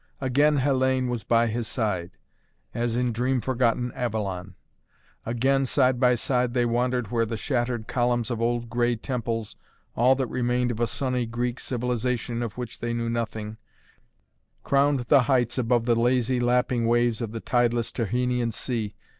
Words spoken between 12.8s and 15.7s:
knew nothing, crowned the heights